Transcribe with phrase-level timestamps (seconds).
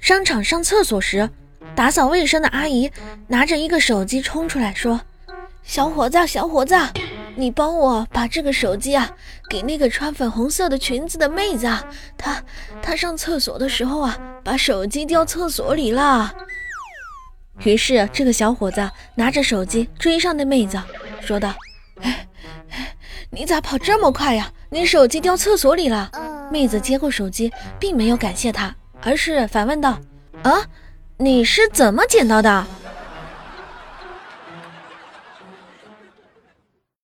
[0.00, 1.28] 商场上厕所时，
[1.74, 2.90] 打扫卫生的阿姨
[3.26, 5.00] 拿着一个手机冲出来说
[5.62, 6.74] ：“小伙子，小伙子，
[7.34, 9.10] 你帮我把这个手机啊
[9.50, 11.84] 给那个穿粉红色的裙子的妹子啊，
[12.16, 12.42] 她
[12.80, 16.34] 她上厕所的时候啊把手机掉厕所里了。”
[17.64, 20.80] 于是这个小伙子拿着手机追上那妹子，
[21.20, 21.52] 说道
[22.02, 22.28] ：“哎，
[23.30, 24.52] 你咋跑这么快呀？
[24.70, 26.10] 你手机掉厕所里了。”
[26.50, 29.98] 妹子接过手机，并没有感谢他，而是反问道
[30.42, 30.52] ：“啊，
[31.18, 32.66] 你是怎么捡到的？”